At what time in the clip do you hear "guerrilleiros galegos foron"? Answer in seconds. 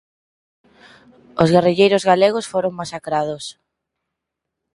1.53-2.77